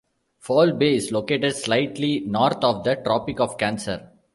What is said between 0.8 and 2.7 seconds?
is located slightly north